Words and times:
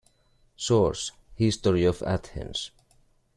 Source: 0.57 1.11
History 1.35 1.85
of 1.85 2.01
Athens. 2.01 2.71